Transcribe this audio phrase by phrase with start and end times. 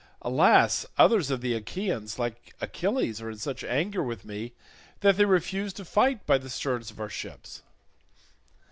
[0.23, 0.83] Alas!
[0.97, 4.53] others of the Achaeans, like Achilles, are in such anger with me
[5.01, 7.61] that they refuse to fight by the sterns of our ships."